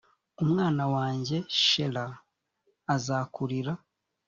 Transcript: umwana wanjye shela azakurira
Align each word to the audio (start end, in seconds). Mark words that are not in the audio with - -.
umwana 0.43 0.83
wanjye 0.95 1.37
shela 1.61 2.05
azakurira 2.95 3.73